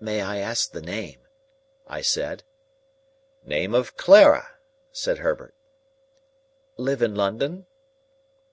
"May 0.00 0.20
I 0.20 0.38
ask 0.38 0.72
the 0.72 0.80
name?" 0.82 1.20
I 1.86 2.00
said. 2.00 2.42
"Name 3.44 3.72
of 3.72 3.96
Clara," 3.96 4.56
said 4.90 5.18
Herbert. 5.18 5.54
"Live 6.76 7.02
in 7.02 7.14
London?" 7.14 7.66